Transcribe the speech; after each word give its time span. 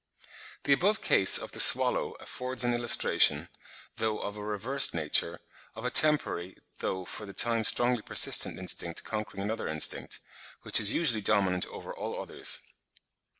The 0.63 0.73
above 0.73 1.01
case 1.03 1.37
of 1.37 1.51
the 1.51 1.59
swallow 1.59 2.13
affords 2.13 2.63
an 2.63 2.73
illustration, 2.73 3.49
though 3.97 4.17
of 4.17 4.35
a 4.35 4.43
reversed 4.43 4.95
nature, 4.95 5.41
of 5.75 5.85
a 5.85 5.91
temporary 5.91 6.57
though 6.79 7.05
for 7.05 7.27
the 7.27 7.33
time 7.33 7.63
strongly 7.63 8.01
persistent 8.01 8.57
instinct 8.57 9.03
conquering 9.03 9.43
another 9.43 9.67
instinct, 9.67 10.19
which 10.63 10.79
is 10.79 10.91
usually 10.91 11.21
dominant 11.21 11.67
over 11.67 11.93
all 11.95 12.19
others. 12.19 12.61